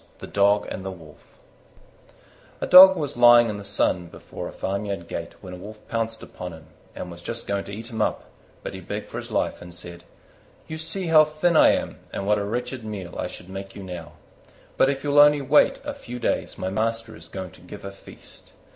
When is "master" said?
16.71-17.15